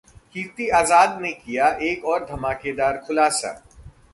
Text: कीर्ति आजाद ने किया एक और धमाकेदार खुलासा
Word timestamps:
कीर्ति 0.35 0.67
आजाद 0.69 1.21
ने 1.21 1.31
किया 1.33 1.67
एक 1.83 2.05
और 2.05 2.25
धमाकेदार 2.25 2.97
खुलासा 3.07 3.53